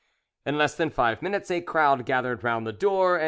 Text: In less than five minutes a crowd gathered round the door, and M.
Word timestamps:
In 0.47 0.57
less 0.57 0.73
than 0.73 0.89
five 0.89 1.21
minutes 1.21 1.51
a 1.51 1.61
crowd 1.61 2.07
gathered 2.07 2.43
round 2.43 2.65
the 2.65 2.73
door, 2.73 3.17
and 3.17 3.19
M. 3.19 3.19